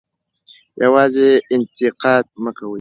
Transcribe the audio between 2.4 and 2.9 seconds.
مه کوئ.